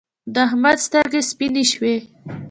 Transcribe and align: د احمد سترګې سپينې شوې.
د 0.33 0.35
احمد 0.47 0.77
سترګې 0.85 1.21
سپينې 1.29 1.63
شوې. 1.71 1.95